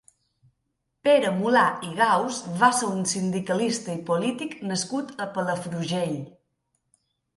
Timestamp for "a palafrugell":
5.27-6.19